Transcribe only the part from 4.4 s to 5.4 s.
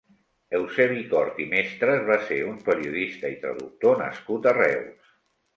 a Reus.